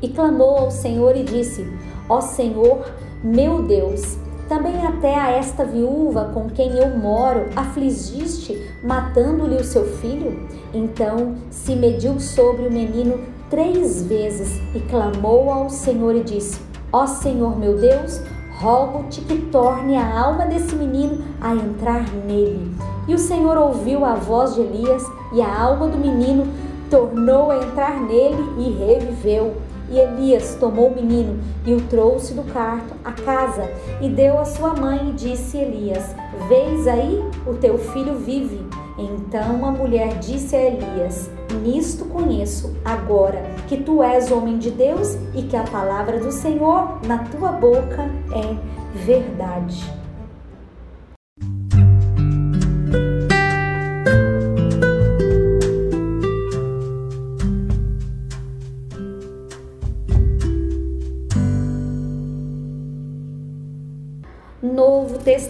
E 0.00 0.08
clamou 0.08 0.58
ao 0.58 0.70
Senhor 0.70 1.16
e 1.16 1.22
disse: 1.22 1.66
Ó 2.08 2.20
Senhor, 2.20 2.84
meu 3.22 3.62
Deus, 3.62 4.18
também 4.48 4.86
até 4.86 5.14
a 5.14 5.30
esta 5.30 5.64
viúva 5.64 6.30
com 6.32 6.48
quem 6.48 6.76
eu 6.76 6.96
moro 6.96 7.46
afligiste, 7.56 8.56
matando-lhe 8.82 9.56
o 9.56 9.64
seu 9.64 9.84
filho? 9.96 10.46
Então 10.72 11.34
se 11.50 11.74
mediu 11.74 12.20
sobre 12.20 12.68
o 12.68 12.72
menino 12.72 13.20
três 13.50 14.02
vezes 14.02 14.60
e 14.74 14.80
clamou 14.80 15.50
ao 15.50 15.68
Senhor 15.70 16.14
e 16.14 16.22
disse: 16.22 16.60
Ó 16.92 17.06
Senhor 17.06 17.58
meu 17.58 17.76
Deus, 17.76 18.20
rogo-te 18.58 19.20
que 19.22 19.38
torne 19.46 19.96
a 19.96 20.18
alma 20.18 20.46
desse 20.46 20.74
menino 20.76 21.24
a 21.40 21.54
entrar 21.54 22.04
nele. 22.24 22.95
E 23.08 23.14
o 23.14 23.18
Senhor 23.18 23.56
ouviu 23.56 24.04
a 24.04 24.14
voz 24.14 24.54
de 24.54 24.60
Elias, 24.60 25.04
e 25.32 25.40
a 25.40 25.62
alma 25.62 25.88
do 25.88 25.98
menino 25.98 26.46
tornou 26.90 27.50
a 27.50 27.58
entrar 27.58 28.00
nele 28.00 28.42
e 28.58 28.70
reviveu. 28.70 29.54
E 29.88 29.98
Elias 29.98 30.56
tomou 30.58 30.88
o 30.88 30.94
menino 30.94 31.38
e 31.64 31.72
o 31.72 31.80
trouxe 31.82 32.34
do 32.34 32.42
quarto 32.52 32.92
à 33.04 33.12
casa 33.12 33.70
e 34.00 34.08
deu 34.08 34.36
à 34.36 34.44
sua 34.44 34.74
mãe 34.74 35.10
e 35.10 35.12
disse 35.12 35.56
Elias: 35.56 36.14
Vês 36.48 36.88
aí, 36.88 37.22
o 37.46 37.54
teu 37.54 37.78
filho 37.78 38.16
vive. 38.16 38.66
Então 38.98 39.64
a 39.64 39.70
mulher 39.70 40.18
disse 40.18 40.56
a 40.56 40.62
Elias: 40.62 41.30
Nisto 41.62 42.04
conheço 42.06 42.74
agora 42.84 43.42
que 43.68 43.76
tu 43.76 44.02
és 44.02 44.32
homem 44.32 44.58
de 44.58 44.72
Deus 44.72 45.16
e 45.34 45.42
que 45.42 45.56
a 45.56 45.62
palavra 45.62 46.18
do 46.18 46.32
Senhor 46.32 46.98
na 47.06 47.18
tua 47.18 47.52
boca 47.52 48.10
é 48.32 48.56
verdade. 49.04 50.05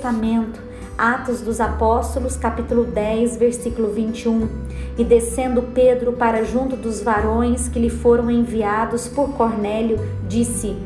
Testamento, 0.07 0.61
Atos 0.97 1.41
dos 1.41 1.61
Apóstolos, 1.61 2.37
capítulo 2.37 2.85
10, 2.85 3.39
versículo 3.39 3.89
21. 3.89 4.49
E 4.97 5.03
descendo 5.03 5.63
Pedro 5.75 6.13
para 6.13 6.45
junto 6.45 6.77
dos 6.77 7.03
varões 7.03 7.69
que 7.69 7.81
lhe 7.81 7.91
foram 7.91 8.31
enviados 8.31 9.09
por 9.09 9.31
Cornélio, 9.31 9.99
disse: 10.29 10.77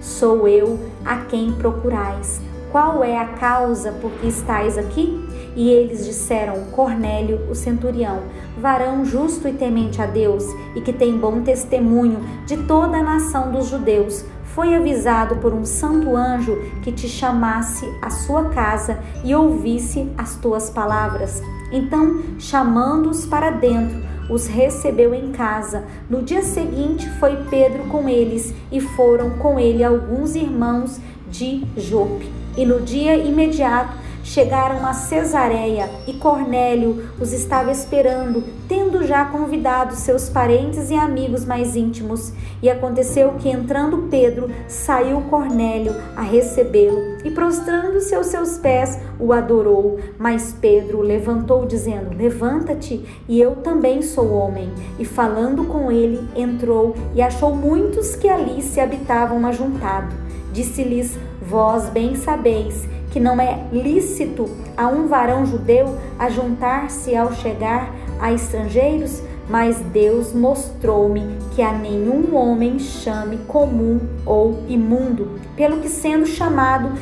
Sou 0.00 0.48
eu 0.48 0.78
a 1.04 1.18
quem 1.26 1.52
procurais. 1.52 2.40
Qual 2.72 3.04
é 3.04 3.18
a 3.18 3.26
causa 3.26 3.92
por 3.92 4.12
que 4.12 4.28
estáis 4.28 4.78
aqui? 4.78 5.28
E 5.54 5.68
eles 5.68 6.06
disseram: 6.06 6.64
Cornélio, 6.72 7.50
o 7.50 7.54
centurião, 7.54 8.20
varão 8.58 9.04
justo 9.04 9.46
e 9.46 9.52
temente 9.52 10.00
a 10.00 10.06
Deus, 10.06 10.46
e 10.74 10.80
que 10.80 10.92
tem 10.92 11.18
bom 11.18 11.42
testemunho 11.42 12.20
de 12.46 12.56
toda 12.56 12.96
a 12.96 13.02
nação 13.02 13.52
dos 13.52 13.68
judeus, 13.68 14.24
foi 14.54 14.74
avisado 14.74 15.36
por 15.36 15.52
um 15.52 15.64
santo 15.64 16.16
anjo 16.16 16.56
que 16.82 16.92
te 16.92 17.08
chamasse 17.08 17.86
à 18.02 18.10
sua 18.10 18.50
casa 18.50 18.98
e 19.24 19.34
ouvisse 19.34 20.10
as 20.16 20.36
tuas 20.36 20.70
palavras. 20.70 21.42
Então, 21.72 22.20
chamando-os 22.38 23.26
para 23.26 23.50
dentro, 23.50 24.02
os 24.28 24.46
recebeu 24.46 25.14
em 25.14 25.32
casa. 25.32 25.84
No 26.08 26.22
dia 26.22 26.42
seguinte 26.42 27.08
foi 27.18 27.36
Pedro 27.48 27.84
com 27.84 28.08
eles 28.08 28.54
e 28.70 28.80
foram 28.80 29.30
com 29.30 29.58
ele 29.58 29.82
alguns 29.84 30.34
irmãos 30.34 31.00
de 31.28 31.64
Jope. 31.76 32.30
E 32.56 32.64
no 32.64 32.80
dia 32.80 33.16
imediato 33.16 33.99
chegaram 34.30 34.86
a 34.86 34.92
Cesareia 34.92 35.90
e 36.06 36.12
Cornélio 36.12 37.10
os 37.20 37.32
estava 37.32 37.72
esperando, 37.72 38.44
tendo 38.68 39.04
já 39.04 39.24
convidado 39.24 39.96
seus 39.96 40.28
parentes 40.28 40.88
e 40.88 40.94
amigos 40.94 41.44
mais 41.44 41.74
íntimos. 41.74 42.32
E 42.62 42.70
aconteceu 42.70 43.32
que, 43.32 43.48
entrando 43.48 44.06
Pedro, 44.08 44.48
saiu 44.68 45.20
Cornélio 45.22 45.92
a 46.16 46.22
recebê-lo 46.22 47.18
e, 47.24 47.30
prostrando-se 47.32 48.14
aos 48.14 48.26
seus 48.26 48.56
pés, 48.56 49.00
o 49.18 49.32
adorou. 49.32 49.98
Mas 50.16 50.54
Pedro 50.60 51.00
levantou, 51.00 51.66
dizendo: 51.66 52.16
Levanta-te, 52.16 53.04
e 53.28 53.40
eu 53.40 53.56
também 53.56 54.00
sou 54.00 54.32
homem. 54.32 54.72
E 54.96 55.04
falando 55.04 55.64
com 55.64 55.90
ele, 55.90 56.20
entrou 56.36 56.94
e 57.16 57.20
achou 57.20 57.56
muitos 57.56 58.14
que 58.14 58.28
ali 58.28 58.62
se 58.62 58.78
habitavam 58.78 59.44
ajuntado. 59.44 60.14
Disse-lhes: 60.52 61.18
Vós 61.42 61.88
bem 61.88 62.14
sabeis 62.14 62.88
que 63.10 63.20
não 63.20 63.40
é 63.40 63.66
lícito 63.72 64.48
a 64.76 64.86
um 64.88 65.06
varão 65.06 65.44
judeu 65.44 65.98
ajuntar-se 66.18 67.16
ao 67.16 67.32
chegar 67.32 67.92
a 68.20 68.32
estrangeiros, 68.32 69.22
mas 69.48 69.80
Deus 69.80 70.32
mostrou-me 70.32 71.38
que 71.54 71.62
a 71.62 71.72
nenhum 71.72 72.36
homem 72.36 72.78
chame 72.78 73.38
comum 73.48 74.00
ou 74.24 74.62
imundo, 74.68 75.40
pelo 75.56 75.80
que 75.80 75.88
sendo 75.88 76.26
chamado 76.26 76.92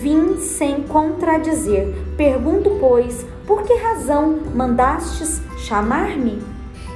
vim 0.00 0.36
sem 0.38 0.82
contradizer. 0.82 1.94
Pergunto, 2.16 2.76
pois, 2.80 3.24
por 3.46 3.62
que 3.62 3.74
razão 3.74 4.38
mandastes 4.54 5.40
chamar-me? 5.58 6.51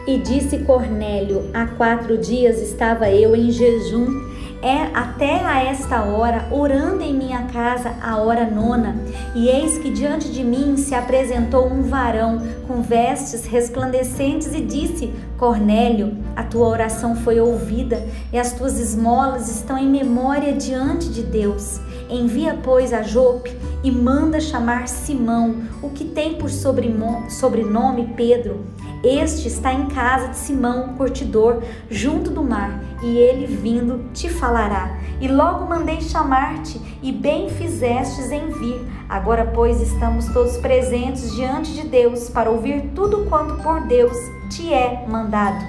E 0.06 0.18
disse 0.18 0.58
Cornélio: 0.58 1.50
Há 1.52 1.66
quatro 1.66 2.16
dias 2.16 2.60
estava 2.60 3.10
eu 3.10 3.34
em 3.34 3.50
jejum 3.50 4.26
é 4.62 4.90
até 4.94 5.44
a 5.44 5.62
esta 5.62 6.02
hora, 6.02 6.48
orando 6.50 7.02
em 7.02 7.14
minha 7.14 7.42
casa 7.44 7.94
a 8.02 8.16
hora 8.16 8.48
nona, 8.50 8.96
e 9.34 9.48
eis 9.48 9.78
que 9.78 9.90
diante 9.90 10.30
de 10.32 10.42
mim 10.42 10.76
se 10.76 10.94
apresentou 10.94 11.66
um 11.66 11.82
varão 11.82 12.42
com 12.66 12.82
vestes 12.82 13.44
resplandecentes 13.46 14.52
e 14.54 14.60
disse: 14.60 15.12
Cornélio, 15.38 16.16
a 16.34 16.42
tua 16.42 16.66
oração 16.66 17.14
foi 17.14 17.38
ouvida 17.38 18.04
e 18.32 18.38
as 18.38 18.52
tuas 18.54 18.80
esmolas 18.80 19.48
estão 19.48 19.78
em 19.78 19.88
memória 19.88 20.52
diante 20.52 21.10
de 21.10 21.22
Deus. 21.22 21.78
Envia, 22.08 22.58
pois, 22.62 22.92
a 22.92 23.02
Jope 23.02 23.56
e 23.84 23.90
manda 23.90 24.40
chamar 24.40 24.88
Simão, 24.88 25.62
o 25.82 25.90
que 25.90 26.04
tem 26.04 26.34
por 26.34 26.50
sobrenome 26.50 28.14
Pedro. 28.16 28.64
Este 29.06 29.46
está 29.46 29.72
em 29.72 29.86
casa 29.86 30.30
de 30.30 30.36
Simão, 30.36 30.94
curtidor, 30.96 31.62
junto 31.88 32.28
do 32.28 32.42
mar, 32.42 32.82
e 33.04 33.16
ele 33.16 33.46
vindo 33.46 34.10
te 34.12 34.28
falará. 34.28 34.98
E 35.20 35.28
logo 35.28 35.64
mandei 35.64 36.00
chamar-te, 36.00 36.80
e 37.00 37.12
bem 37.12 37.48
fizestes 37.48 38.32
em 38.32 38.50
vir. 38.50 38.84
Agora, 39.08 39.48
pois, 39.54 39.80
estamos 39.80 40.26
todos 40.32 40.56
presentes 40.56 41.32
diante 41.36 41.72
de 41.72 41.86
Deus 41.86 42.28
para 42.28 42.50
ouvir 42.50 42.90
tudo 42.96 43.26
quanto 43.26 43.62
por 43.62 43.86
Deus 43.86 44.16
te 44.50 44.74
é 44.74 45.06
mandado. 45.06 45.64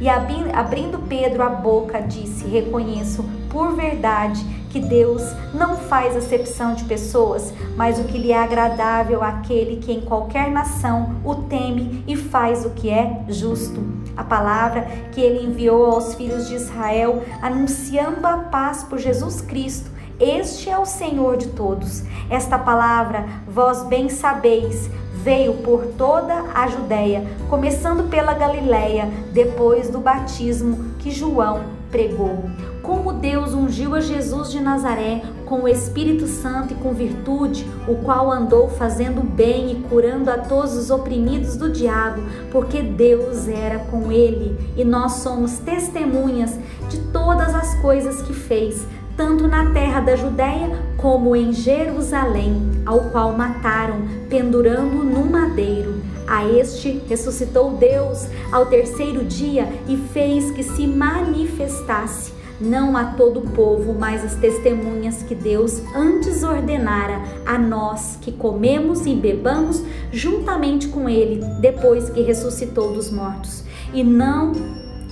E 0.00 0.08
abrindo 0.08 1.06
Pedro 1.06 1.42
a 1.42 1.50
boca, 1.50 2.00
disse: 2.00 2.46
Reconheço 2.46 3.22
por 3.50 3.74
verdade 3.76 4.42
que 4.70 4.80
Deus 4.80 5.22
não 5.54 5.76
faz 5.76 6.16
acepção 6.16 6.74
de 6.74 6.84
pessoas, 6.84 7.52
mas 7.76 7.98
o 7.98 8.04
que 8.04 8.18
lhe 8.18 8.32
é 8.32 8.38
agradável 8.38 9.22
àquele 9.22 9.76
que 9.76 9.92
em 9.92 10.00
qualquer 10.00 10.50
nação 10.50 11.16
o 11.24 11.34
teme 11.34 12.04
e 12.06 12.16
faz 12.16 12.64
o 12.64 12.70
que 12.70 12.90
é 12.90 13.24
justo. 13.28 13.82
A 14.16 14.24
palavra 14.24 14.82
que 15.12 15.20
ele 15.20 15.46
enviou 15.46 15.86
aos 15.86 16.14
filhos 16.14 16.48
de 16.48 16.54
Israel, 16.54 17.22
anunciando 17.40 18.26
a 18.26 18.38
paz 18.38 18.82
por 18.84 18.98
Jesus 18.98 19.40
Cristo, 19.40 19.90
este 20.20 20.68
é 20.68 20.76
o 20.76 20.84
Senhor 20.84 21.36
de 21.36 21.46
todos. 21.48 22.02
Esta 22.28 22.58
palavra, 22.58 23.24
vós 23.46 23.84
bem 23.84 24.08
sabeis, 24.08 24.90
veio 25.28 25.52
por 25.56 25.84
toda 25.98 26.42
a 26.54 26.66
Judéia, 26.68 27.22
começando 27.50 28.08
pela 28.08 28.32
Galiléia, 28.32 29.10
depois 29.30 29.90
do 29.90 29.98
batismo 29.98 30.94
que 30.98 31.10
João 31.10 31.64
pregou. 31.90 32.44
Como 32.82 33.12
Deus 33.12 33.52
ungiu 33.52 33.94
a 33.94 34.00
Jesus 34.00 34.50
de 34.50 34.58
Nazaré 34.58 35.20
com 35.44 35.64
o 35.64 35.68
Espírito 35.68 36.26
Santo 36.26 36.72
e 36.72 36.76
com 36.76 36.94
virtude, 36.94 37.66
o 37.86 37.96
qual 37.96 38.32
andou 38.32 38.70
fazendo 38.70 39.20
bem 39.22 39.72
e 39.72 39.74
curando 39.90 40.30
a 40.30 40.38
todos 40.38 40.74
os 40.74 40.90
oprimidos 40.90 41.56
do 41.56 41.70
diabo, 41.70 42.22
porque 42.50 42.80
Deus 42.80 43.46
era 43.48 43.80
com 43.80 44.10
ele 44.10 44.56
e 44.78 44.82
nós 44.82 45.12
somos 45.16 45.58
testemunhas 45.58 46.58
de 46.88 47.00
todas 47.12 47.54
as 47.54 47.74
coisas 47.82 48.22
que 48.22 48.32
fez, 48.32 48.86
tanto 49.14 49.46
na 49.46 49.72
terra 49.72 50.00
da 50.00 50.16
Judéia 50.16 50.87
como 50.98 51.34
em 51.34 51.52
Jerusalém, 51.52 52.82
ao 52.84 53.04
qual 53.10 53.32
mataram, 53.32 54.02
pendurando 54.28 55.04
no 55.04 55.24
madeiro. 55.24 55.94
A 56.26 56.44
este 56.46 57.00
ressuscitou 57.08 57.70
Deus 57.70 58.26
ao 58.52 58.66
terceiro 58.66 59.24
dia 59.24 59.66
e 59.88 59.96
fez 59.96 60.50
que 60.50 60.62
se 60.62 60.86
manifestasse 60.86 62.36
não 62.60 62.96
a 62.96 63.12
todo 63.12 63.38
o 63.38 63.50
povo, 63.50 63.94
mas 63.94 64.24
as 64.24 64.34
testemunhas 64.34 65.22
que 65.22 65.34
Deus 65.34 65.80
antes 65.94 66.42
ordenara 66.42 67.22
a 67.46 67.56
nós 67.56 68.18
que 68.20 68.32
comemos 68.32 69.06
e 69.06 69.14
bebamos 69.14 69.82
juntamente 70.10 70.88
com 70.88 71.08
ele 71.08 71.40
depois 71.60 72.10
que 72.10 72.20
ressuscitou 72.20 72.92
dos 72.92 73.10
mortos. 73.10 73.62
E 73.94 74.02
não 74.02 74.52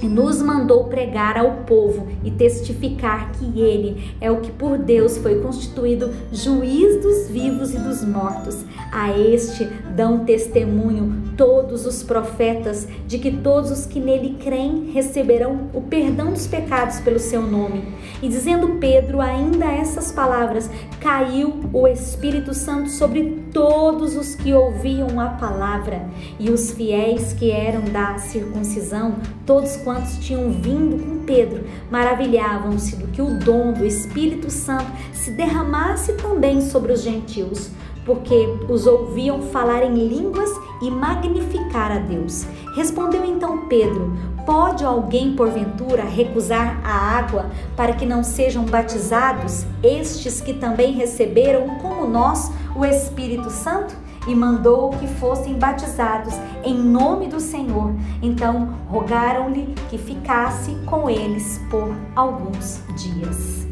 nos 0.03 0.43
mandou 0.43 0.85
pregar 0.85 1.39
ao 1.39 1.53
povo 1.65 2.07
e 2.23 2.31
testificar 2.31 3.33
que 3.33 3.61
ele 3.61 4.15
é 4.21 4.31
o 4.31 4.41
que 4.41 4.51
por 4.51 4.77
Deus 4.77 5.17
foi 5.19 5.41
constituído 5.41 6.13
juiz 6.33 7.03
dos 7.03 7.29
vivos 7.29 7.73
e 7.73 7.79
dos 7.79 8.05
mortos. 8.05 8.65
A 8.93 9.19
este 9.19 9.69
dão 9.97 10.27
testemunho 10.27 11.33
todos 11.39 11.87
os 11.87 12.03
profetas 12.03 12.87
de 13.07 13.19
que 13.19 13.31
todos 13.31 13.71
os 13.71 13.87
que 13.87 13.99
nele 13.99 14.37
creem 14.39 14.91
receberão 14.93 15.71
o 15.73 15.81
perdão 15.81 16.33
dos 16.33 16.47
pecados 16.47 17.01
pelo 17.01 17.19
seu 17.19 17.41
nome. 17.41 17.83
E 18.23 18.29
dizendo 18.29 18.77
Pedro 18.79 19.21
ainda 19.21 19.65
essas 19.65 20.13
palavras, 20.13 20.71
caiu 21.01 21.61
o 21.73 21.89
Espírito 21.89 22.53
Santo 22.53 22.91
sobre 22.91 23.43
todos 23.53 24.17
os 24.17 24.35
que 24.35 24.53
ouviam 24.53 25.19
a 25.19 25.31
palavra, 25.31 26.07
e 26.39 26.51
os 26.51 26.73
fiéis 26.73 27.33
que 27.33 27.51
eram 27.51 27.83
da 27.85 28.19
circuncisão, 28.19 29.17
todos 29.47 29.77
quantos 29.79 30.19
tinham 30.19 30.51
vindo 30.51 31.03
com 31.03 31.25
Pedro, 31.25 31.65
maravilhavam-se 31.91 32.97
do 32.97 33.07
que 33.09 33.23
o 33.23 33.39
dom 33.39 33.73
do 33.73 33.85
Espírito 33.85 34.51
Santo 34.51 34.91
se 35.13 35.31
derramasse 35.31 36.13
também 36.15 36.61
sobre 36.61 36.93
os 36.93 37.03
gentios 37.03 37.71
porque 38.07 38.49
os 38.69 38.87
ouviam 38.87 39.43
falar 39.43 39.83
em 39.83 40.07
línguas 40.07 40.51
e 40.81 40.91
magnificar 40.91 41.91
a 41.91 41.99
Deus. 41.99 42.47
Respondeu 42.75 43.25
então 43.25 43.67
Pedro: 43.67 44.13
Pode 44.47 44.85
alguém, 44.85 45.35
porventura, 45.35 46.05
recusar 46.05 46.81
a 46.85 47.19
água 47.19 47.51
para 47.77 47.93
que 47.93 48.07
não 48.07 48.23
sejam 48.23 48.65
batizados 48.65 49.67
estes 49.83 50.41
que 50.41 50.55
também 50.55 50.93
receberam, 50.93 51.79
como 51.81 52.07
nós, 52.07 52.51
o 52.75 52.85
Espírito 52.85 53.51
Santo? 53.51 53.95
E 54.29 54.35
mandou 54.35 54.91
que 54.91 55.07
fossem 55.07 55.55
batizados 55.55 56.35
em 56.65 56.75
nome 56.75 57.29
do 57.29 57.39
Senhor. 57.39 57.93
Então 58.21 58.75
rogaram-lhe 58.89 59.73
que 59.89 59.99
ficasse 59.99 60.75
com 60.85 61.09
eles 61.09 61.61
por 61.71 61.95
alguns 62.17 62.81
dias. 62.97 63.66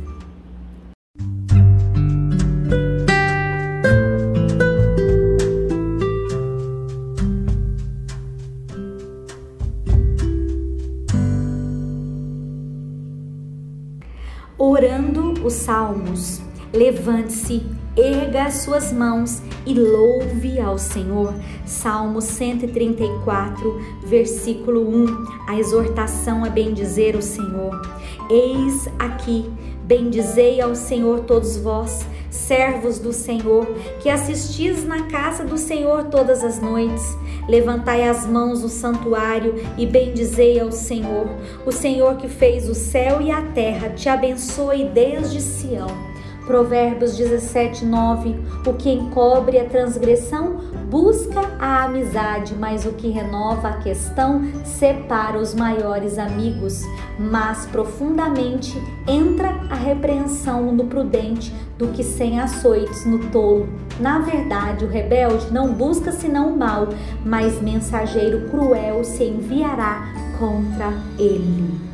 Salmos. 15.65 16.41
Levante-se, 16.73 17.63
erga 17.97 18.45
as 18.45 18.55
suas 18.55 18.93
mãos 18.93 19.41
e 19.65 19.75
louve 19.75 20.61
ao 20.61 20.77
Senhor. 20.77 21.33
Salmo 21.65 22.21
134, 22.21 23.81
versículo 24.05 24.89
1. 24.89 25.27
A 25.49 25.59
exortação 25.59 26.45
a 26.45 26.51
bendizer 26.51 27.17
o 27.17 27.23
Senhor. 27.23 27.81
Eis 28.29 28.89
aqui, 28.99 29.51
bendizei 29.85 30.61
ao 30.61 30.75
Senhor 30.75 31.21
todos 31.21 31.57
vós 31.57 32.05
servos 32.35 32.99
do 32.99 33.13
Senhor, 33.13 33.65
que 34.01 34.11
assistis 34.11 34.85
na 34.85 35.05
casa 35.05 35.45
do 35.45 35.57
Senhor 35.57 36.05
todas 36.05 36.43
as 36.43 36.61
noites. 36.61 37.17
Levantai 37.49 38.09
as 38.09 38.27
mãos 38.27 38.63
no 38.63 38.69
santuário 38.69 39.55
e 39.77 39.87
bendizei 39.87 40.59
ao 40.59 40.73
Senhor. 40.73 41.29
O 41.67 41.73
Senhor 41.73 42.17
que 42.17 42.29
fez 42.29 42.69
o 42.69 42.75
céu 42.75 43.21
e 43.21 43.31
a 43.31 43.43
terra 43.43 43.91
te 43.91 44.09
abençoe 44.09 44.85
desde 44.85 45.41
Sião. 45.41 46.15
Provérbios 46.47 47.17
17, 47.17 47.85
9. 47.85 48.37
O 48.67 48.75
que 48.75 48.91
encobre 48.91 49.59
a 49.59 49.65
transgressão 49.65 50.61
busca 50.95 51.41
a 51.59 51.87
amizade, 51.87 52.55
mas 52.55 52.87
o 52.87 52.93
que 52.93 53.09
renova 53.09 53.67
a 53.67 53.79
questão 53.79 54.43
separa 54.65 55.41
os 55.41 55.53
maiores 55.53 56.21
amigos. 56.21 56.83
Mas 57.19 57.67
profundamente 57.67 58.81
entra 59.05 59.49
a 59.69 59.75
repreensão 59.75 60.71
no 60.71 60.85
prudente 60.85 61.53
do 61.77 61.89
que 61.89 62.05
sem 62.05 62.39
açoites 62.39 63.05
no 63.05 63.19
tolo. 63.31 63.69
Na 63.99 64.21
verdade, 64.21 64.85
o 64.85 64.89
rebelde 64.89 65.53
não 65.53 65.73
busca 65.73 66.13
senão 66.13 66.55
o 66.55 66.57
mal, 66.57 66.87
mas 67.27 67.61
mensageiro 67.61 68.49
cruel 68.49 69.03
se 69.03 69.25
enviará 69.25 70.15
contra 70.39 70.93
ele. 71.19 71.94